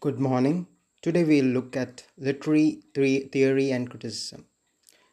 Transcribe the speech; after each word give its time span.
Good 0.00 0.20
morning. 0.20 0.68
Today 1.02 1.24
we'll 1.24 1.46
look 1.46 1.76
at 1.76 2.04
literary 2.16 2.82
theory 3.32 3.72
and 3.72 3.90
criticism. 3.90 4.46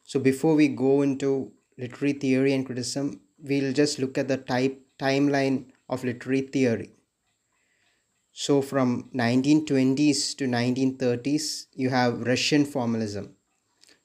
So 0.03 0.19
before 0.19 0.53
we 0.53 0.67
go 0.67 1.01
into 1.01 1.53
literary 1.75 2.13
theory 2.13 2.53
and 2.53 2.63
criticism, 2.63 3.21
we'll 3.39 3.73
just 3.73 3.97
look 3.97 4.19
at 4.19 4.27
the 4.27 4.37
type 4.37 4.79
timeline 4.99 5.71
of 5.89 6.03
literary 6.03 6.41
theory. 6.41 6.91
So 8.31 8.61
from 8.61 9.09
1920s 9.13 10.35
to 10.35 10.45
1930s, 10.45 11.65
you 11.73 11.89
have 11.89 12.21
Russian 12.21 12.63
formalism. 12.63 13.35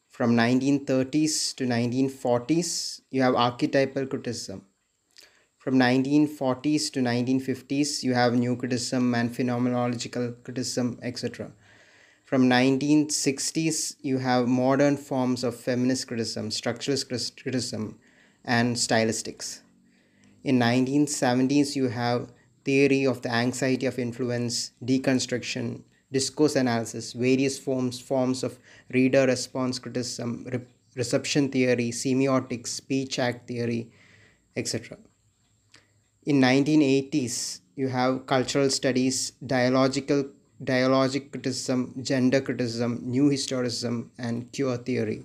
From 0.09 0.35
1930s 0.35 1.55
to 1.57 1.67
1940s, 1.67 3.03
you 3.11 3.21
have 3.21 3.35
archetypal 3.35 4.07
criticism. 4.07 4.65
From 5.61 5.75
1940s 5.75 6.91
to 6.93 7.01
1950s, 7.01 8.03
you 8.03 8.15
have 8.15 8.33
new 8.33 8.57
criticism 8.57 9.15
and 9.15 9.31
phenomenological 9.31 10.43
criticism, 10.43 10.99
etc. 11.03 11.53
From 12.25 12.48
1960s, 12.48 13.97
you 14.01 14.17
have 14.17 14.48
modern 14.48 14.97
forms 14.97 15.45
of 15.45 15.55
feminist 15.55 16.09
criticism, 16.09 16.48
structuralist 16.48 17.43
criticism, 17.43 17.98
and 18.43 18.75
stylistics. 18.75 19.61
In 20.45 20.59
1970s, 20.59 21.77
you 21.77 21.89
have 21.89 22.33
theory 22.65 23.05
of 23.06 23.20
the 23.20 23.31
anxiety 23.31 23.84
of 23.84 23.98
influence, 23.98 24.70
deconstruction, 24.83 25.83
discourse 26.11 26.56
analysis, 26.56 27.12
various 27.12 27.59
forms 27.59 28.01
forms 28.01 28.42
of 28.42 28.59
reader 28.95 29.27
response 29.27 29.79
criticism, 29.79 30.47
re- 30.51 30.62
reception 30.97 31.51
theory, 31.51 31.91
semiotics, 31.91 32.69
speech 32.69 33.19
act 33.19 33.47
theory, 33.47 33.91
etc 34.56 34.97
in 36.30 36.41
1980s 36.41 37.37
you 37.80 37.89
have 37.89 38.27
cultural 38.33 38.69
studies 38.70 39.16
dialogical 39.52 40.20
dialogic 40.70 41.25
criticism 41.33 41.80
gender 42.11 42.41
criticism 42.48 42.93
new 43.15 43.27
historicism 43.30 43.97
and 44.19 44.53
queer 44.55 44.77
theory. 44.77 45.25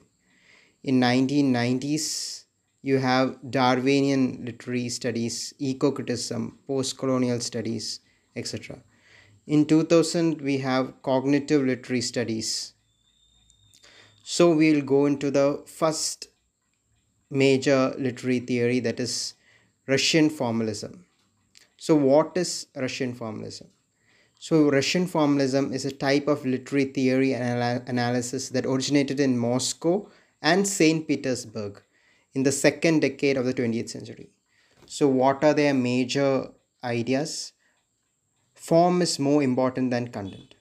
In 0.83 0.99
1990s 1.01 2.45
you 2.81 2.97
have 2.97 3.37
darwinian 3.57 4.23
literary 4.47 4.87
studies 4.97 5.53
eco-criticism 5.59 6.57
post-colonial 6.67 7.39
studies 7.49 7.99
etc 8.35 8.79
in 9.45 9.65
2000 9.65 10.41
we 10.41 10.57
have 10.57 10.91
cognitive 11.03 11.61
literary 11.61 12.01
studies. 12.01 12.73
So 14.23 14.55
we'll 14.55 14.81
go 14.81 15.05
into 15.05 15.29
the 15.29 15.63
first 15.67 16.29
major 17.29 17.93
literary 17.99 18.39
theory 18.39 18.79
that 18.79 18.99
is 18.99 19.35
Russian 19.87 20.29
formalism. 20.29 21.05
So, 21.77 21.95
what 21.95 22.37
is 22.37 22.67
Russian 22.75 23.13
formalism? 23.13 23.69
So, 24.39 24.69
Russian 24.69 25.07
formalism 25.07 25.73
is 25.73 25.85
a 25.85 25.91
type 25.91 26.27
of 26.27 26.45
literary 26.45 26.85
theory 26.85 27.33
and 27.33 27.43
ana- 27.43 27.83
analysis 27.87 28.49
that 28.49 28.65
originated 28.65 29.19
in 29.19 29.37
Moscow 29.37 30.09
and 30.41 30.67
St. 30.67 31.07
Petersburg 31.07 31.81
in 32.33 32.43
the 32.43 32.51
second 32.51 33.01
decade 33.01 33.37
of 33.37 33.45
the 33.45 33.53
20th 33.53 33.89
century. 33.89 34.29
So, 34.85 35.07
what 35.07 35.43
are 35.43 35.53
their 35.53 35.73
major 35.73 36.51
ideas? 36.83 37.53
Form 38.55 39.01
is 39.01 39.19
more 39.19 39.43
important 39.43 39.91
than 39.91 40.09
content. 40.09 40.55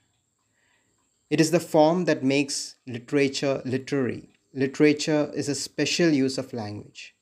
It 1.28 1.40
is 1.40 1.50
the 1.50 1.60
form 1.60 2.04
that 2.06 2.24
makes 2.24 2.76
literature 2.86 3.60
literary. 3.64 4.30
Literature 4.54 5.30
is 5.34 5.48
a 5.50 5.54
special 5.54 6.10
use 6.10 6.38
of 6.38 6.52
language. 6.54 7.13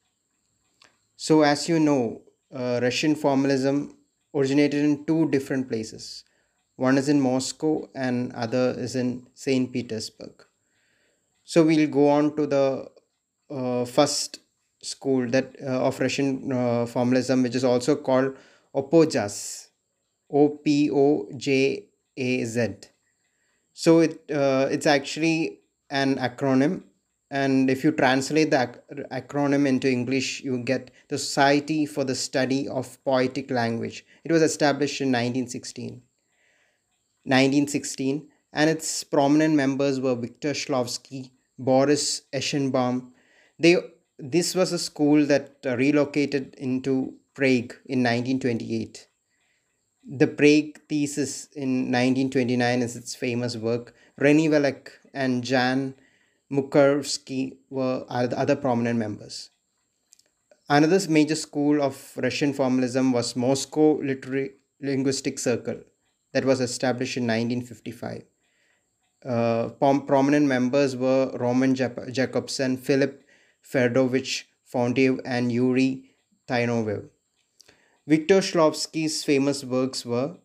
So, 1.24 1.42
as 1.42 1.68
you 1.68 1.78
know, 1.78 2.22
uh, 2.52 2.80
Russian 2.82 3.14
formalism 3.14 3.96
originated 4.34 4.84
in 4.84 5.04
two 5.04 5.30
different 5.30 5.68
places. 5.68 6.24
One 6.74 6.98
is 6.98 7.08
in 7.08 7.20
Moscow 7.20 7.88
and 7.94 8.32
other 8.32 8.74
is 8.76 8.96
in 8.96 9.28
St. 9.32 9.72
Petersburg. 9.72 10.32
So, 11.44 11.62
we'll 11.62 11.88
go 11.88 12.08
on 12.08 12.34
to 12.34 12.46
the 12.48 12.90
uh, 13.48 13.84
first 13.84 14.40
school 14.82 15.28
that 15.28 15.54
uh, 15.62 15.86
of 15.86 16.00
Russian 16.00 16.50
uh, 16.50 16.86
formalism, 16.86 17.44
which 17.44 17.54
is 17.54 17.62
also 17.62 17.94
called 17.94 18.36
Opojaz, 18.74 19.68
O 20.28 20.48
P 20.48 20.90
O 20.90 21.28
J 21.36 21.86
A 22.16 22.44
Z. 22.44 22.74
So, 23.72 24.00
it 24.00 24.28
uh, 24.28 24.66
it's 24.72 24.86
actually 24.86 25.60
an 25.88 26.16
acronym 26.16 26.82
and 27.32 27.70
if 27.70 27.82
you 27.82 27.90
translate 27.90 28.50
the 28.50 28.62
ac- 28.62 29.04
acronym 29.18 29.66
into 29.66 29.90
english 29.90 30.42
you 30.46 30.58
get 30.70 30.90
the 31.08 31.18
society 31.18 31.86
for 31.86 32.04
the 32.04 32.14
study 32.14 32.68
of 32.68 33.02
poetic 33.04 33.50
language. 33.50 34.04
It 34.22 34.30
was 34.30 34.42
established 34.42 35.00
in 35.00 35.08
1916 35.08 36.02
1916 37.24 38.28
and 38.52 38.70
its 38.70 39.04
prominent 39.04 39.54
members 39.54 39.98
were 39.98 40.14
viktor 40.14 40.52
shklovsky 40.52 41.30
boris 41.58 42.22
eichenbaum. 42.32 43.12
They 43.58 43.76
this 44.18 44.54
was 44.54 44.72
a 44.72 44.78
school 44.78 45.24
that 45.26 45.56
uh, 45.64 45.76
relocated 45.76 46.54
into 46.56 47.14
prague 47.34 47.74
in 47.86 48.02
1928 48.02 49.08
the 50.04 50.26
prague 50.26 50.78
thesis 50.88 51.46
in 51.54 51.70
1929 51.90 52.82
is 52.82 52.96
its 52.96 53.14
famous 53.14 53.56
work 53.56 53.94
René 54.20 54.48
Wellek 54.50 54.88
and 55.14 55.42
jan 55.42 55.94
Mukarsky 56.52 57.56
were 57.70 58.04
other 58.08 58.56
prominent 58.56 58.98
members. 58.98 59.50
Another 60.68 61.00
major 61.08 61.34
school 61.34 61.82
of 61.82 62.12
Russian 62.16 62.52
formalism 62.52 63.12
was 63.12 63.34
Moscow 63.36 63.98
Literary 64.02 64.52
Linguistic 64.80 65.38
Circle 65.38 65.80
that 66.32 66.44
was 66.44 66.60
established 66.60 67.16
in 67.16 67.24
1955. 67.24 68.24
Uh, 69.24 69.68
prominent 69.78 70.46
members 70.46 70.96
were 70.96 71.30
Roman 71.38 71.74
Jap- 71.74 72.12
Jakobson, 72.12 72.76
Philip 72.76 73.24
Ferdovich 73.62 74.44
Fontiev, 74.72 75.20
and 75.24 75.52
Yuri 75.52 76.14
Tynyanov. 76.48 77.08
Viktor 78.06 78.38
Shklovsky's 78.38 79.22
famous 79.22 79.62
works 79.64 80.04
were 80.04 80.36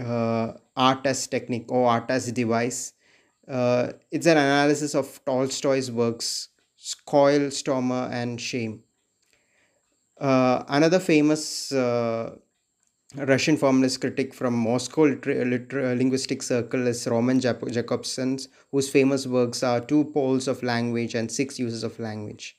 uh, 0.00 0.52
Art 0.76 1.06
as 1.06 1.26
Technique 1.26 1.70
or 1.70 1.88
Art 1.88 2.06
as 2.08 2.32
Device, 2.32 2.92
uh, 3.48 3.92
it's 4.10 4.26
an 4.26 4.36
analysis 4.36 4.94
of 4.94 5.20
Tolstoy's 5.24 5.90
works, 5.90 6.48
Kholstomer, 7.06 8.10
and 8.10 8.40
Shame. 8.40 8.82
Uh, 10.20 10.64
another 10.68 11.00
famous 11.00 11.72
uh, 11.72 12.36
Russian 13.16 13.56
formalist 13.56 14.00
critic 14.00 14.34
from 14.34 14.54
Moscow 14.54 15.02
liter- 15.04 15.44
liter- 15.44 15.94
linguistic 15.96 16.42
circle 16.42 16.86
is 16.86 17.06
Roman 17.06 17.40
Jap- 17.40 17.70
Jakobson, 17.72 18.38
whose 18.70 18.88
famous 18.88 19.26
works 19.26 19.62
are 19.62 19.80
Two 19.80 20.04
Poles 20.06 20.48
of 20.48 20.62
Language 20.62 21.14
and 21.14 21.30
Six 21.30 21.58
Uses 21.58 21.84
of 21.84 21.98
Language. 21.98 22.56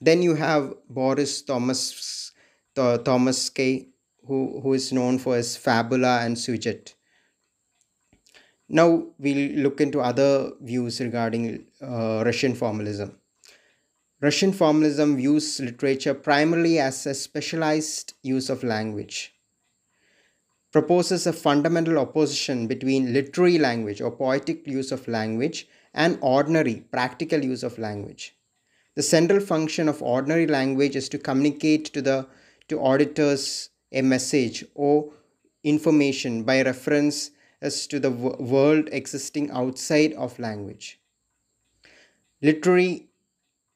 Then 0.00 0.22
you 0.22 0.34
have 0.36 0.74
Boris 0.88 1.42
Thomas 1.42 2.32
Th- 2.74 3.02
Thomas 3.04 3.50
K, 3.50 3.88
who, 4.26 4.60
who 4.62 4.74
is 4.74 4.92
known 4.92 5.18
for 5.18 5.36
his 5.36 5.56
Fabula 5.56 6.20
and 6.22 6.38
Sujet. 6.38 6.94
Now 8.72 9.04
we'll 9.18 9.50
look 9.64 9.80
into 9.80 10.00
other 10.00 10.52
views 10.60 11.00
regarding 11.00 11.66
uh, 11.82 12.22
Russian 12.24 12.54
formalism. 12.54 13.16
Russian 14.20 14.52
formalism 14.52 15.16
views 15.16 15.58
literature 15.58 16.14
primarily 16.14 16.78
as 16.78 17.04
a 17.04 17.14
specialized 17.14 18.14
use 18.22 18.48
of 18.48 18.62
language, 18.62 19.34
proposes 20.70 21.26
a 21.26 21.32
fundamental 21.32 21.98
opposition 21.98 22.68
between 22.68 23.12
literary 23.12 23.58
language 23.58 24.00
or 24.00 24.12
poetic 24.12 24.64
use 24.68 24.92
of 24.92 25.08
language 25.08 25.66
and 25.92 26.16
ordinary 26.20 26.84
practical 26.92 27.44
use 27.44 27.64
of 27.64 27.76
language. 27.76 28.36
The 28.94 29.02
central 29.02 29.40
function 29.40 29.88
of 29.88 30.00
ordinary 30.00 30.46
language 30.46 30.94
is 30.94 31.08
to 31.08 31.18
communicate 31.18 31.86
to 31.86 32.02
the 32.02 32.28
to 32.68 32.80
auditors 32.80 33.70
a 33.90 34.02
message 34.02 34.64
or 34.76 35.10
information 35.64 36.44
by 36.44 36.62
reference 36.62 37.32
as 37.60 37.86
to 37.86 38.00
the 38.00 38.10
world 38.10 38.88
existing 38.92 39.50
outside 39.50 40.12
of 40.14 40.38
language. 40.38 41.00
Literary 42.42 43.08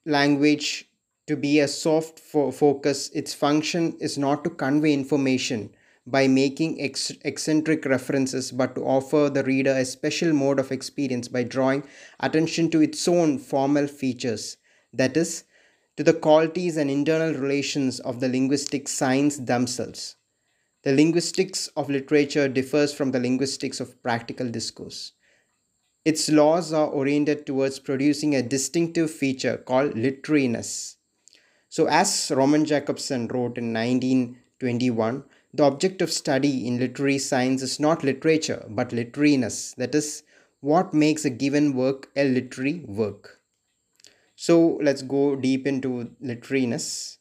language 0.07 0.89
to 1.27 1.37
be 1.37 1.61
a 1.61 1.69
soft 1.69 2.19
fo- 2.19 2.51
focus, 2.51 3.09
its 3.11 3.33
function 3.33 3.97
is 4.01 4.19
not 4.19 4.45
to 4.45 4.51
convey 4.51 4.93
information 4.93 5.75
by 6.07 6.29
making 6.29 6.81
ex- 6.81 7.13
eccentric 7.23 7.87
references, 7.87 8.53
but 8.53 8.75
to 8.75 8.83
offer 8.83 9.31
the 9.31 9.43
reader 9.45 9.73
a 9.73 9.85
special 9.85 10.33
mode 10.35 10.59
of 10.59 10.71
experience 10.71 11.29
by 11.29 11.43
drawing 11.43 11.83
attention 12.21 12.71
to 12.71 12.83
its 12.83 13.09
own 13.09 13.39
formal 13.39 13.87
features, 13.87 14.59
that 14.93 15.17
is, 15.17 15.45
to 15.97 16.05
the 16.05 16.13
qualities 16.13 16.77
and 16.77 16.91
internal 16.91 17.33
relations 17.33 18.01
of 18.01 18.21
the 18.21 18.29
linguistic 18.29 18.89
signs 18.89 19.45
themselves. 19.45 20.17
The 20.85 20.93
linguistics 20.93 21.69
of 21.77 21.91
literature 21.91 22.49
differs 22.49 22.95
from 22.95 23.11
the 23.11 23.19
linguistics 23.19 23.81
of 23.81 24.01
practical 24.03 24.49
discourse. 24.49 25.13
Its 26.05 26.29
laws 26.29 26.73
are 26.73 26.89
oriented 26.89 27.47
towards 27.47 27.79
producing 27.79 28.35
a 28.35 28.43
distinctive 28.43 29.11
feature 29.11 29.57
called 29.57 29.95
literariness. 29.95 30.97
So, 31.71 31.87
as 31.87 32.31
Roman 32.35 32.65
Jakobson 32.65 33.27
wrote 33.29 33.59
in 33.59 33.73
1921, 33.73 35.25
the 35.55 35.63
object 35.65 36.03
of 36.03 36.13
study 36.13 36.67
in 36.67 36.79
literary 36.79 37.19
science 37.19 37.63
is 37.63 37.81
not 37.81 38.05
literature 38.05 38.65
but 38.69 38.91
literariness, 38.91 39.75
that 39.77 39.95
is, 39.95 40.23
what 40.61 40.93
makes 40.93 41.25
a 41.25 41.31
given 41.31 41.75
work 41.75 42.11
a 42.17 42.25
literary 42.29 42.85
work. 42.87 43.41
So 44.35 44.81
let's 44.83 45.03
go 45.03 45.37
deep 45.37 45.67
into 45.67 46.11
literariness. 46.23 47.19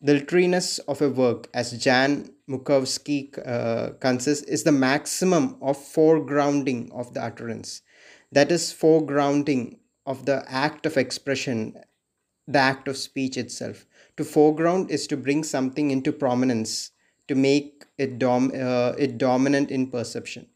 The 0.00 0.20
literariness 0.20 0.80
of 0.86 1.00
a 1.00 1.08
work, 1.08 1.48
as 1.54 1.72
Jan 1.78 2.30
Mukarsky 2.52 3.38
uh, 3.46 3.92
consists, 4.00 4.44
is 4.46 4.64
the 4.64 4.72
maximum 4.72 5.56
of 5.62 5.76
foregrounding 5.76 6.90
of 6.92 7.14
the 7.14 7.22
utterance. 7.22 7.82
That 8.30 8.52
is, 8.52 8.72
foregrounding 8.72 9.78
of 10.06 10.26
the 10.26 10.44
act 10.48 10.86
of 10.86 10.96
expression, 10.96 11.74
the 12.46 12.58
act 12.58 12.88
of 12.88 12.96
speech 12.96 13.36
itself. 13.36 13.86
To 14.16 14.24
foreground 14.24 14.90
is 14.90 15.06
to 15.08 15.16
bring 15.16 15.44
something 15.44 15.90
into 15.90 16.12
prominence, 16.12 16.90
to 17.28 17.34
make 17.34 17.84
it, 17.98 18.18
dom- 18.18 18.52
uh, 18.54 18.92
it 18.98 19.18
dominant 19.18 19.70
in 19.70 19.90
perception. 19.90 20.46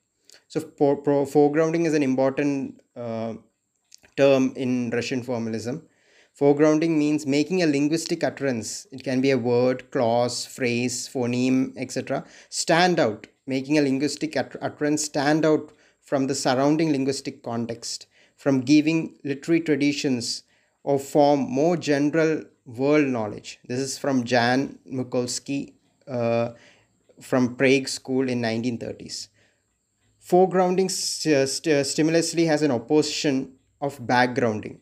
So, 0.49 0.61
for, 0.61 1.03
for, 1.05 1.27
foregrounding 1.27 1.87
is 1.87 1.95
an 1.95 2.03
important 2.03 2.81
uh, 2.95 3.35
term 4.17 4.53
in 4.57 4.91
Russian 4.91 5.23
formalism 5.23 5.87
Foregrounding 6.39 6.99
means 6.99 7.27
making 7.27 7.63
a 7.63 7.67
linguistic 7.67 8.23
utterance. 8.23 8.87
It 8.93 9.03
can 9.03 9.23
be 9.23 9.31
a 9.31 9.39
word, 9.39 9.91
clause, 9.91 10.45
phrase, 10.45 11.09
phoneme, 11.09 11.73
etc. 11.79 12.27
Stand 12.51 13.01
out, 13.01 13.27
making 13.47 13.79
a 13.79 13.83
linguistic 13.83 14.37
utterance 14.37 15.05
stand 15.05 15.47
out 15.47 15.73
from 16.03 16.27
the 16.27 16.35
surrounding 16.35 16.93
linguistic 16.93 17.43
context, 17.43 18.07
from 18.37 18.61
giving 18.61 19.17
literary 19.25 19.63
traditions 19.63 20.43
or 20.85 20.99
form 20.99 21.41
more 21.41 21.77
general 21.79 22.43
world 22.67 23.07
knowledge. 23.07 23.59
This 23.67 23.81
is 23.81 23.97
from 23.97 24.25
Jan 24.25 24.79
Mukarsky 24.87 25.73
uh, 26.07 26.51
from 27.19 27.57
Prague 27.57 27.89
School 27.89 28.29
in 28.29 28.43
1930s. 28.43 29.29
Foregrounding 30.23 30.91
st- 30.91 31.49
st- 31.49 31.87
stimulously 31.87 32.47
has 32.47 32.61
an 32.61 32.73
opposition 32.73 33.55
of 33.81 33.99
backgrounding 34.01 34.81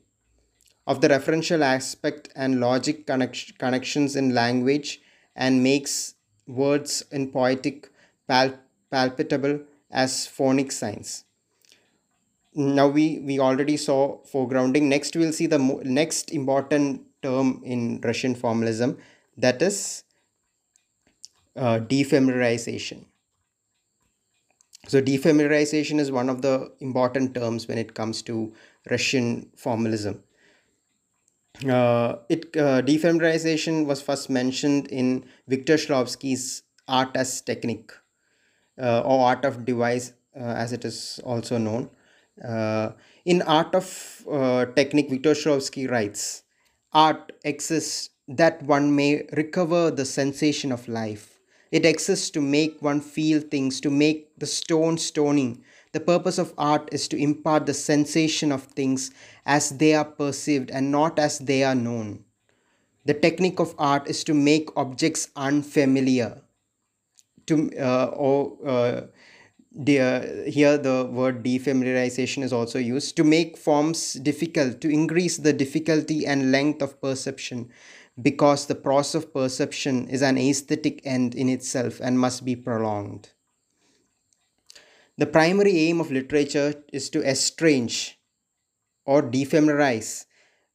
of 0.86 1.00
the 1.00 1.08
referential 1.08 1.60
aspect 1.62 2.28
and 2.34 2.60
logic 2.60 3.06
connect- 3.06 3.58
connections 3.58 4.16
in 4.16 4.34
language 4.34 5.00
and 5.36 5.62
makes 5.62 6.14
words 6.46 7.02
in 7.10 7.30
poetic 7.30 7.90
pal- 8.28 8.58
palpable 8.90 9.60
as 9.90 10.26
phonic 10.26 10.72
signs. 10.72 11.24
Now 12.54 12.88
we 12.88 13.18
we 13.20 13.38
already 13.40 13.76
saw 13.76 14.18
foregrounding. 14.32 14.82
Next 14.94 15.16
we'll 15.16 15.32
see 15.32 15.46
the 15.46 15.58
mo- 15.58 15.82
next 15.84 16.32
important 16.32 17.02
term 17.22 17.60
in 17.64 18.00
russian 18.02 18.34
formalism 18.34 18.98
that 19.36 19.62
is 19.62 20.04
uh, 21.56 21.78
defamiliarization 21.80 23.06
so 24.88 25.00
defamiliarization 25.00 25.98
is 26.00 26.10
one 26.10 26.28
of 26.30 26.42
the 26.42 26.72
important 26.80 27.34
terms 27.34 27.66
when 27.68 27.78
it 27.78 27.94
comes 27.94 28.22
to 28.22 28.52
russian 28.90 29.50
formalism 29.56 30.22
uh, 31.68 32.16
it 32.28 32.56
uh, 32.56 32.82
defamiliarization 32.82 33.86
was 33.86 34.02
first 34.02 34.28
mentioned 34.28 34.88
in 34.88 35.24
Victor 35.46 35.74
Shklovsky's 35.74 36.62
Art 36.88 37.10
as 37.16 37.40
Technique 37.40 37.92
uh, 38.80 39.00
or 39.00 39.26
Art 39.28 39.44
of 39.44 39.64
Device, 39.64 40.12
uh, 40.36 40.40
as 40.40 40.72
it 40.72 40.84
is 40.84 41.20
also 41.24 41.58
known. 41.58 41.90
Uh, 42.44 42.92
in 43.24 43.42
Art 43.42 43.74
of 43.74 44.24
uh, 44.30 44.66
Technique, 44.66 45.10
Victor 45.10 45.32
Shklovsky 45.34 45.90
writes, 45.90 46.42
"Art 46.92 47.32
exists 47.44 48.10
that 48.28 48.62
one 48.62 48.94
may 48.96 49.26
recover 49.32 49.90
the 49.90 50.04
sensation 50.04 50.72
of 50.72 50.88
life. 50.88 51.38
It 51.70 51.84
exists 51.86 52.30
to 52.30 52.40
make 52.40 52.82
one 52.82 53.00
feel 53.00 53.40
things, 53.40 53.80
to 53.80 53.90
make 53.90 54.38
the 54.38 54.46
stone 54.46 54.98
stony, 54.98 55.60
the 55.94 56.00
purpose 56.00 56.38
of 56.38 56.52
art 56.58 56.88
is 56.90 57.06
to 57.06 57.16
impart 57.16 57.66
the 57.66 57.72
sensation 57.72 58.50
of 58.50 58.64
things 58.64 59.12
as 59.46 59.70
they 59.70 59.94
are 59.94 60.04
perceived 60.04 60.72
and 60.72 60.90
not 60.90 61.20
as 61.20 61.38
they 61.38 61.62
are 61.62 61.76
known. 61.76 62.24
The 63.04 63.14
technique 63.14 63.60
of 63.60 63.76
art 63.78 64.08
is 64.08 64.24
to 64.24 64.34
make 64.34 64.76
objects 64.76 65.28
unfamiliar. 65.36 66.42
To 67.46 67.70
uh, 67.78 68.06
or 68.06 68.56
uh, 68.66 69.02
uh, 69.76 70.26
here 70.46 70.78
the 70.78 71.08
word 71.12 71.44
defamiliarization 71.44 72.42
is 72.42 72.52
also 72.52 72.80
used 72.80 73.16
to 73.16 73.22
make 73.22 73.56
forms 73.56 74.14
difficult, 74.14 74.80
to 74.80 74.88
increase 74.88 75.36
the 75.36 75.52
difficulty 75.52 76.26
and 76.26 76.50
length 76.50 76.82
of 76.82 77.00
perception, 77.00 77.70
because 78.20 78.66
the 78.66 78.74
process 78.74 79.22
of 79.22 79.32
perception 79.32 80.08
is 80.08 80.22
an 80.22 80.38
aesthetic 80.38 81.02
end 81.04 81.36
in 81.36 81.48
itself 81.48 82.00
and 82.00 82.18
must 82.18 82.44
be 82.44 82.56
prolonged. 82.56 83.28
The 85.16 85.26
primary 85.26 85.76
aim 85.78 86.00
of 86.00 86.10
literature 86.10 86.82
is 86.92 87.08
to 87.10 87.22
estrange 87.22 88.18
or 89.06 89.22
defamiliarize, 89.22 90.26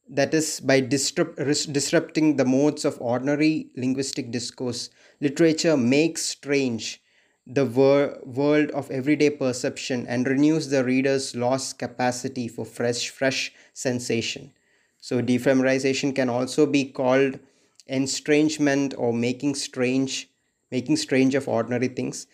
that 0.08 0.34
is, 0.34 0.60
by 0.60 0.80
disrupt, 0.80 1.36
disrupting 1.72 2.36
the 2.36 2.44
modes 2.44 2.84
of 2.84 3.00
ordinary 3.00 3.70
linguistic 3.76 4.30
discourse, 4.30 4.90
literature 5.20 5.76
makes 5.76 6.22
strange 6.22 7.02
the 7.46 7.64
wor- 7.66 8.18
world 8.24 8.70
of 8.72 8.90
everyday 8.90 9.30
perception 9.30 10.06
and 10.06 10.26
renews 10.26 10.68
the 10.68 10.84
reader's 10.84 11.34
lost 11.36 11.78
capacity 11.78 12.48
for 12.48 12.64
fresh, 12.64 13.08
fresh 13.10 13.52
sensation. 13.74 14.52
So, 15.00 15.22
defamiliarization 15.22 16.14
can 16.14 16.28
also 16.28 16.66
be 16.66 16.84
called 16.86 17.40
estrangement 17.88 18.94
or 18.96 19.12
making 19.12 19.54
strange, 19.56 20.30
making 20.70 20.96
strange 20.96 21.34
of 21.34 21.48
ordinary 21.48 21.88
things. 21.88 22.26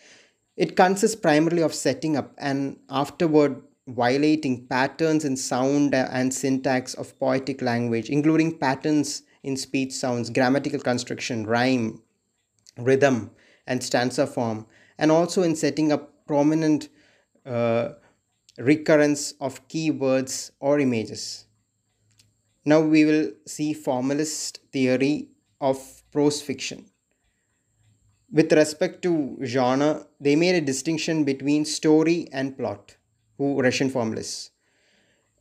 It 0.57 0.75
consists 0.75 1.15
primarily 1.15 1.61
of 1.61 1.73
setting 1.73 2.17
up 2.17 2.33
and 2.39 2.79
afterward 2.89 3.61
violating 3.87 4.65
patterns 4.65 5.23
in 5.23 5.37
sound 5.37 5.93
and 5.93 6.33
syntax 6.33 6.95
of 6.95 7.17
poetic 7.19 7.61
language, 7.61 8.09
including 8.09 8.57
patterns 8.57 9.21
in 9.43 9.55
speech 9.55 9.93
sounds, 9.93 10.31
grammatical 10.31 10.79
construction, 10.79 11.45
rhyme, 11.45 12.01
rhythm, 12.79 13.29
and 13.67 13.83
stanza 13.83 14.25
form, 14.25 14.65
and 14.97 15.11
also 15.11 15.43
in 15.43 15.55
setting 15.55 15.91
up 15.91 16.25
prominent 16.25 16.89
uh, 17.45 17.89
recurrence 18.57 19.33
of 19.39 19.65
keywords 19.67 20.51
or 20.59 20.79
images. 20.79 21.45
Now 22.65 22.81
we 22.81 23.05
will 23.05 23.31
see 23.45 23.73
formalist 23.73 24.59
theory 24.73 25.29
of 25.61 26.03
prose 26.11 26.41
fiction 26.41 26.89
with 28.31 28.51
respect 28.51 29.01
to 29.03 29.37
genre, 29.43 30.05
they 30.19 30.35
made 30.35 30.55
a 30.55 30.61
distinction 30.61 31.23
between 31.23 31.65
story 31.65 32.27
and 32.31 32.57
plot, 32.57 32.95
who 33.37 33.61
Russian 33.61 33.89
formalists. 33.89 34.51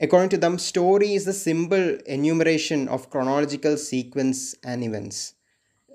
According 0.00 0.28
to 0.30 0.36
them, 0.36 0.58
story 0.58 1.14
is 1.14 1.24
the 1.24 1.32
simple 1.32 1.96
enumeration 2.06 2.86
of 2.88 3.10
chronological 3.10 3.76
sequence 3.76 4.54
and 4.62 4.84
events. 4.84 5.34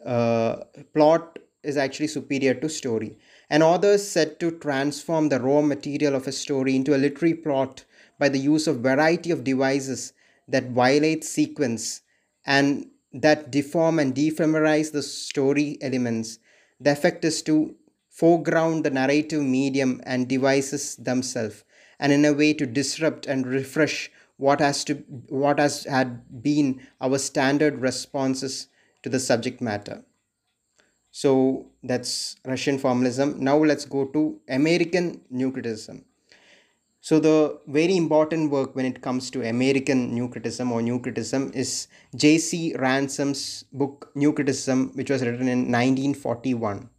Uh, 0.05 0.57
plot 0.93 1.37
is 1.63 1.77
actually 1.77 2.07
superior 2.07 2.55
to 2.55 2.67
story. 2.67 3.17
An 3.49 3.61
author 3.61 3.91
is 3.91 4.09
said 4.09 4.39
to 4.39 4.51
transform 4.51 5.29
the 5.29 5.39
raw 5.39 5.61
material 5.61 6.15
of 6.15 6.27
a 6.27 6.31
story 6.31 6.75
into 6.75 6.95
a 6.95 6.97
literary 6.97 7.35
plot 7.35 7.85
by 8.17 8.29
the 8.29 8.39
use 8.39 8.65
of 8.67 8.79
variety 8.79 9.29
of 9.29 9.43
devices 9.43 10.13
that 10.47 10.71
violate 10.71 11.23
sequence 11.23 12.01
and 12.45 12.87
that 13.13 13.51
deform 13.51 13.99
and 13.99 14.15
defamiliarize 14.15 14.91
the 14.91 15.03
story 15.03 15.77
elements 15.81 16.39
the 16.83 16.91
effect 16.91 17.23
is 17.25 17.41
to 17.43 17.75
foreground 18.09 18.83
the 18.83 18.89
narrative 18.89 19.41
medium 19.41 20.01
and 20.05 20.27
devices 20.27 20.95
themselves, 20.97 21.63
and 21.99 22.11
in 22.11 22.25
a 22.25 22.33
way 22.33 22.53
to 22.53 22.65
disrupt 22.65 23.25
and 23.25 23.45
refresh 23.47 24.11
what 24.37 24.59
has 24.59 24.83
to 24.83 24.95
what 25.29 25.59
has 25.59 25.83
had 25.83 26.41
been 26.41 26.81
our 26.99 27.17
standard 27.17 27.79
responses 27.79 28.67
to 29.03 29.09
the 29.09 29.19
subject 29.19 29.61
matter. 29.61 30.03
So 31.11 31.67
that's 31.83 32.37
Russian 32.45 32.79
formalism. 32.79 33.43
Now 33.43 33.57
let's 33.57 33.85
go 33.85 34.05
to 34.05 34.39
American 34.49 35.21
new 35.29 35.51
criticism. 35.51 36.05
So 37.03 37.19
the 37.19 37.59
very 37.65 37.97
important 37.97 38.51
work 38.51 38.75
when 38.75 38.85
it 38.85 39.01
comes 39.01 39.31
to 39.31 39.41
American 39.41 40.13
new 40.13 40.29
criticism 40.29 40.71
or 40.71 40.83
new 40.83 40.99
criticism 40.99 41.51
is 41.55 41.87
J.C. 42.15 42.75
Ransom's 42.77 43.65
book 43.73 44.11
New 44.13 44.31
Criticism, 44.33 44.91
which 44.93 45.09
was 45.09 45.23
written 45.23 45.47
in 45.47 45.71
1941. 45.71 46.89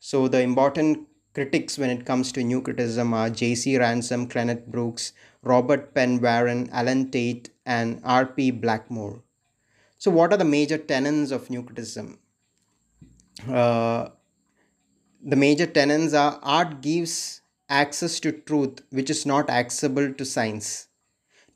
So 0.00 0.26
the 0.26 0.40
important 0.40 1.06
critics 1.34 1.78
when 1.78 1.90
it 1.90 2.04
comes 2.04 2.32
to 2.32 2.42
new 2.42 2.60
criticism 2.62 3.14
are 3.14 3.30
J.C. 3.30 3.78
Ransom, 3.78 4.26
Cleanth 4.26 4.66
Brooks, 4.66 5.12
Robert 5.42 5.94
Penn 5.94 6.20
Warren, 6.20 6.68
Allen 6.72 7.12
Tate, 7.12 7.50
and 7.64 8.00
R.P. 8.02 8.50
Blackmur. 8.50 9.22
So 9.98 10.10
what 10.10 10.32
are 10.32 10.36
the 10.36 10.44
major 10.44 10.78
tenets 10.78 11.30
of 11.30 11.48
new 11.48 11.62
criticism? 11.62 12.18
Uh, 13.48 14.08
the 15.24 15.36
major 15.36 15.66
tenets 15.66 16.12
are 16.12 16.40
art 16.42 16.80
gives 16.82 17.41
access 17.72 18.20
to 18.20 18.32
truth 18.32 18.82
which 18.90 19.10
is 19.10 19.24
not 19.26 19.50
accessible 19.50 20.12
to 20.14 20.24
science, 20.24 20.88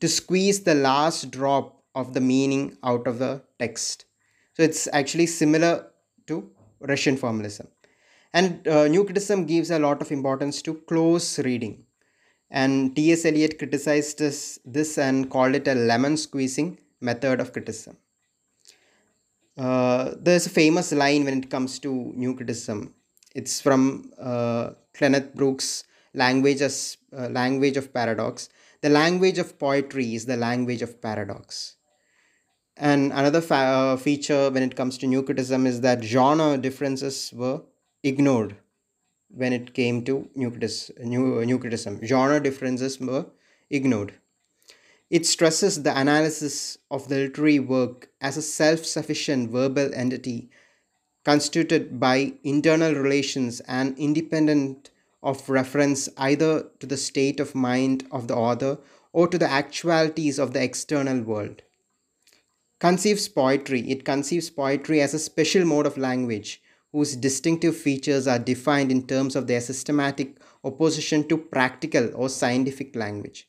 to 0.01 0.09
squeeze 0.09 0.61
the 0.61 0.75
last 0.75 1.31
drop 1.31 1.83
of 1.95 2.15
the 2.15 2.21
meaning 2.21 2.77
out 2.83 3.07
of 3.07 3.19
the 3.19 3.43
text. 3.59 4.05
So 4.55 4.63
it's 4.63 4.89
actually 4.93 5.27
similar 5.27 5.87
to 6.27 6.51
Russian 6.81 7.17
formalism. 7.17 7.69
And 8.33 8.67
uh, 8.69 8.89
new 8.89 9.05
criticism 9.05 9.47
gives 9.47 9.71
a 9.71 9.79
lot 9.79 10.03
of 10.03 10.13
importance 10.13 10.61
to 10.63 10.75
close 10.75 11.39
reading. 11.39 11.85
And 12.51 12.95
T.S. 12.95 13.25
Eliot 13.25 13.59
criticized 13.59 14.19
this, 14.19 14.59
this 14.65 14.99
and 14.99 15.31
called 15.31 15.55
it 15.55 15.67
a 15.69 15.75
lemon 15.75 16.17
squeezing 16.17 16.79
method 17.01 17.41
of 17.41 17.53
criticism. 17.53 17.97
Uh, 19.57 20.15
there's 20.21 20.47
a 20.47 20.51
famous 20.51 20.93
line 20.93 21.25
when 21.25 21.39
it 21.39 21.51
comes 21.51 21.79
to 21.79 22.13
new 22.15 22.37
criticism. 22.37 22.95
It's 23.35 23.61
from 23.61 24.13
uh, 24.21 24.71
Cleanth 24.95 25.35
Brooks' 25.35 25.85
language 26.17 26.61
as 26.63 26.99
uh, 27.17 27.29
language 27.29 27.77
of 27.77 27.95
paradox. 27.95 28.49
The 28.83 28.91
language 28.91 29.39
of 29.39 29.59
poetry 29.59 30.15
is 30.17 30.27
the 30.27 30.37
language 30.37 30.83
of 30.83 31.01
paradox. 31.03 31.77
And 32.77 33.13
another 33.13 33.41
fa- 33.41 33.55
uh, 33.55 33.97
feature 33.97 34.51
when 34.51 34.63
it 34.63 34.77
comes 34.77 34.99
to 34.99 35.07
new 35.07 35.23
criticism 35.23 35.67
is 35.67 35.81
that 35.83 36.05
genre 36.05 36.57
differences 36.59 37.33
were 37.35 37.63
ignored 38.03 38.57
when 39.29 39.53
it 39.53 39.75
came 39.75 40.05
to 40.05 40.29
new, 40.35 40.51
critis- 40.51 40.91
new, 41.05 41.45
new 41.45 41.59
criticism. 41.59 42.01
Genre 42.05 42.41
differences 42.41 43.01
were 43.01 43.27
ignored. 43.71 44.15
It 45.11 45.27
stresses 45.27 45.83
the 45.83 45.99
analysis 45.99 46.79
of 46.91 47.09
the 47.09 47.17
literary 47.17 47.59
work 47.59 48.11
as 48.21 48.37
a 48.37 48.43
self 48.43 48.85
sufficient 48.87 49.51
verbal 49.51 49.93
entity 49.95 50.51
constituted 51.25 52.01
by 52.01 52.35
internal 52.45 52.95
relations 52.95 53.61
and 53.61 53.99
independent 53.99 54.91
of 55.27 55.51
reference 55.51 56.09
either 56.17 56.69
to 56.79 56.87
the 56.87 56.97
state 56.97 57.41
of 57.41 57.55
mind 57.55 58.07
of 58.13 58.29
the 58.29 58.37
author 58.37 58.79
or 59.13 59.27
to 59.27 59.37
the 59.37 59.51
actualities 59.51 60.39
of 60.39 60.53
the 60.53 60.63
external 60.63 61.21
world. 61.21 61.63
Conceives 62.79 63.27
poetry, 63.29 63.81
it 63.91 64.05
conceives 64.05 64.51
poetry 64.51 65.01
as 65.01 65.15
a 65.15 65.19
special 65.19 65.65
mode 65.65 65.87
of 65.87 65.99
language 65.99 66.63
whose 66.93 67.17
distinctive 67.17 67.77
features 67.77 68.29
are 68.29 68.39
defined 68.39 68.93
in 68.93 69.07
terms 69.07 69.35
of 69.35 69.49
their 69.49 69.61
systematic 69.61 70.37
opposition 70.63 71.27
to 71.29 71.37
practical 71.37 72.09
or 72.15 72.29
scientific 72.29 72.95
language. 72.95 73.49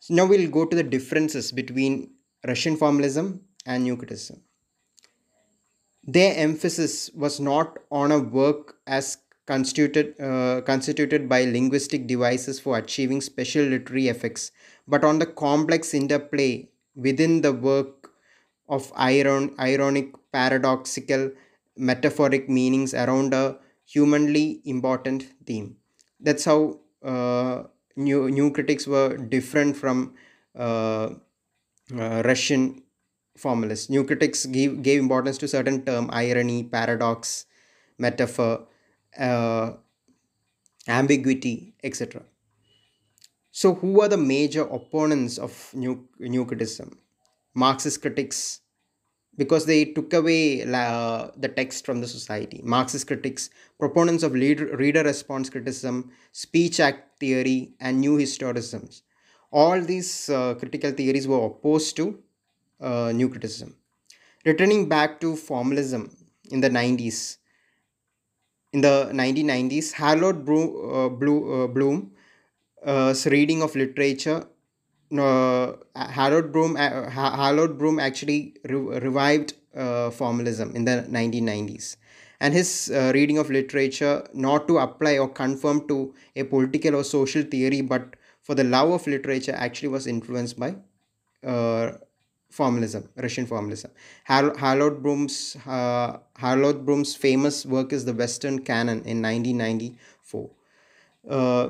So 0.00 0.14
now 0.14 0.26
we'll 0.26 0.50
go 0.50 0.66
to 0.66 0.76
the 0.76 0.82
differences 0.82 1.50
between 1.50 2.10
Russian 2.46 2.76
formalism 2.76 3.40
and 3.64 3.84
New 3.84 3.96
Criticism. 3.96 4.42
Their 6.04 6.36
emphasis 6.36 7.10
was 7.14 7.40
not 7.40 7.78
on 7.90 8.12
a 8.12 8.18
work 8.18 8.76
as 8.86 9.18
constituted, 9.46 10.20
uh, 10.20 10.60
constituted 10.62 11.28
by 11.28 11.44
linguistic 11.44 12.06
devices 12.06 12.60
for 12.60 12.78
achieving 12.78 13.20
special 13.20 13.64
literary 13.64 14.08
effects, 14.08 14.50
but 14.88 15.04
on 15.04 15.18
the 15.18 15.26
complex 15.26 15.94
interplay 15.94 16.68
within 16.94 17.42
the 17.42 17.52
work 17.52 18.10
of 18.68 18.92
iron, 18.96 19.54
ironic, 19.58 20.12
paradoxical, 20.32 21.30
metaphoric 21.76 22.48
meanings 22.48 22.94
around 22.94 23.32
a 23.34 23.58
humanly 23.84 24.60
important 24.64 25.26
theme. 25.46 25.76
That's 26.20 26.44
how 26.44 26.80
uh, 27.04 27.64
new 27.96 28.30
new 28.30 28.50
critics 28.50 28.86
were 28.86 29.16
different 29.16 29.76
from 29.76 30.14
uh, 30.58 31.10
uh, 31.98 32.22
Russian 32.24 32.82
formalists. 33.36 33.90
New 33.90 34.04
critics 34.04 34.46
gave 34.46 34.82
gave 34.82 35.00
importance 35.00 35.38
to 35.38 35.48
certain 35.48 35.84
term 35.84 36.10
irony, 36.12 36.64
paradox, 36.64 37.46
metaphor, 37.98 38.66
uh, 39.18 39.72
ambiguity, 40.88 41.74
etc. 41.84 42.22
So, 43.50 43.74
who 43.74 44.00
are 44.02 44.08
the 44.08 44.16
major 44.16 44.62
opponents 44.62 45.38
of 45.38 45.52
new 45.74 46.08
new 46.18 46.44
criticism? 46.44 46.98
Marxist 47.54 48.02
critics 48.02 48.60
because 49.36 49.66
they 49.66 49.84
took 49.86 50.12
away 50.14 50.62
uh, 50.64 51.28
the 51.36 51.48
text 51.48 51.86
from 51.86 52.00
the 52.00 52.08
society. 52.08 52.60
Marxist 52.64 53.06
critics, 53.06 53.50
proponents 53.78 54.22
of 54.24 54.34
lead, 54.34 54.60
reader 54.60 55.02
response 55.04 55.50
criticism, 55.50 56.10
speech 56.32 56.80
act 56.80 57.20
theory, 57.20 57.74
and 57.80 58.00
new 58.00 58.16
historicisms. 58.18 59.02
All 59.52 59.80
these 59.82 60.28
uh, 60.30 60.54
critical 60.54 60.92
theories 60.92 61.28
were 61.28 61.46
opposed 61.46 61.96
to 61.96 62.20
uh, 62.80 63.12
new 63.14 63.28
criticism. 63.28 63.76
Returning 64.46 64.88
back 64.88 65.20
to 65.20 65.36
formalism 65.36 66.16
in 66.50 66.60
the 66.60 66.70
90s, 66.70 67.38
in 68.72 68.80
the 68.80 69.10
1990s, 69.12 69.92
Harold 69.92 70.44
Bloom's 70.44 72.10
uh, 72.86 72.90
uh, 72.90 73.14
reading 73.30 73.62
of 73.62 73.74
literature 73.74 74.46
uh, 75.18 75.72
Harold 75.96 76.52
Bloom 76.52 76.76
uh, 76.76 77.10
Harold 77.10 77.78
Bloom 77.78 77.98
actually 78.00 78.54
re- 78.64 78.98
revived 79.00 79.54
uh, 79.74 80.10
formalism 80.10 80.74
in 80.74 80.84
the 80.84 81.06
1990s 81.08 81.96
and 82.40 82.54
his 82.54 82.90
uh, 82.94 83.12
reading 83.14 83.38
of 83.38 83.50
literature 83.50 84.26
not 84.34 84.68
to 84.68 84.78
apply 84.78 85.18
or 85.18 85.28
conform 85.28 85.86
to 85.88 86.14
a 86.36 86.42
political 86.44 86.96
or 86.96 87.04
social 87.04 87.42
theory 87.42 87.80
but 87.80 88.16
for 88.42 88.54
the 88.54 88.64
love 88.64 88.90
of 88.90 89.06
literature 89.06 89.52
actually 89.52 89.88
was 89.88 90.06
influenced 90.06 90.58
by 90.58 90.74
uh, 91.44 91.92
formalism 92.58 93.08
russian 93.26 93.46
formalism 93.52 93.90
Har- 94.30 94.56
harold 94.64 95.02
bloom's 95.02 95.56
uh, 95.66 96.18
harold 96.44 96.84
bloom's 96.86 97.14
famous 97.26 97.64
work 97.76 97.92
is 97.98 98.04
the 98.10 98.16
western 98.22 98.58
canon 98.70 98.98
in 99.12 99.22
1994 99.22 100.50
uh, 101.28 101.68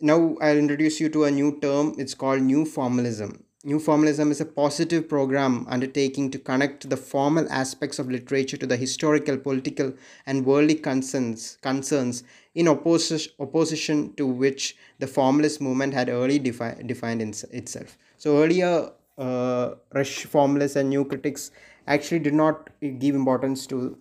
now 0.00 0.36
I'll 0.40 0.58
introduce 0.58 1.00
you 1.00 1.08
to 1.10 1.24
a 1.24 1.30
new 1.30 1.58
term. 1.60 1.94
It's 1.96 2.14
called 2.14 2.42
New 2.42 2.64
Formalism. 2.64 3.44
New 3.64 3.78
Formalism 3.78 4.32
is 4.32 4.40
a 4.40 4.44
positive 4.44 5.08
program 5.08 5.64
undertaking 5.68 6.32
to 6.32 6.38
connect 6.38 6.90
the 6.90 6.96
formal 6.96 7.46
aspects 7.52 8.00
of 8.00 8.10
literature 8.10 8.56
to 8.56 8.66
the 8.66 8.76
historical, 8.76 9.36
political, 9.36 9.92
and 10.26 10.44
worldly 10.44 10.74
concerns, 10.74 11.58
concerns 11.62 12.24
in 12.56 12.66
opposition, 12.66 13.32
opposition 13.38 14.12
to 14.14 14.26
which 14.26 14.76
the 14.98 15.06
formalist 15.06 15.60
movement 15.60 15.94
had 15.94 16.08
early 16.08 16.40
defi- 16.40 16.82
defined 16.84 17.22
in, 17.22 17.32
itself. 17.52 17.96
So 18.18 18.42
earlier, 18.42 18.90
uh, 19.18 19.74
Rush 19.94 20.24
formalists 20.24 20.76
and 20.76 20.88
new 20.90 21.04
critics 21.04 21.50
actually 21.86 22.20
did 22.20 22.34
not 22.34 22.70
give 22.98 23.14
importance 23.14 23.66
to 23.68 23.98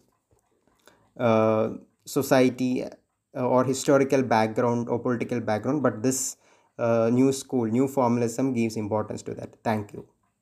uh, 1.18 1.70
society 2.06 2.84
uh, 2.84 2.90
or 3.48 3.64
historical 3.64 4.24
background 4.24 4.90
or 4.90 5.00
political 5.00 5.40
background 5.40 5.84
but 5.84 6.02
this 6.04 6.38
uh, 6.80 7.10
new 7.12 7.32
school 7.32 7.66
new 7.66 7.88
formalism 7.88 8.54
gives 8.54 8.76
importance 8.76 9.22
to 9.22 9.34
that. 9.34 9.56
Thank 9.64 9.94
you 9.94 10.08